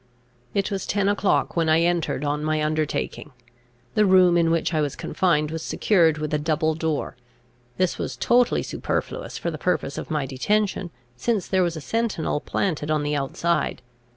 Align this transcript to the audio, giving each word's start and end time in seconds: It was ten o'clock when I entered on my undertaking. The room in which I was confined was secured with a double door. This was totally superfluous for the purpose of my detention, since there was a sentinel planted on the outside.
It 0.55 0.71
was 0.71 0.87
ten 0.87 1.07
o'clock 1.07 1.55
when 1.55 1.69
I 1.69 1.81
entered 1.81 2.23
on 2.25 2.43
my 2.43 2.63
undertaking. 2.63 3.33
The 3.93 4.03
room 4.07 4.35
in 4.35 4.49
which 4.49 4.73
I 4.73 4.81
was 4.81 4.95
confined 4.95 5.51
was 5.51 5.61
secured 5.61 6.17
with 6.17 6.33
a 6.33 6.39
double 6.39 6.73
door. 6.73 7.15
This 7.77 7.99
was 7.99 8.17
totally 8.17 8.63
superfluous 8.63 9.37
for 9.37 9.51
the 9.51 9.59
purpose 9.59 9.99
of 9.99 10.09
my 10.09 10.25
detention, 10.25 10.89
since 11.15 11.47
there 11.47 11.61
was 11.61 11.75
a 11.75 11.81
sentinel 11.81 12.39
planted 12.39 12.89
on 12.89 13.03
the 13.03 13.15
outside. 13.15 13.83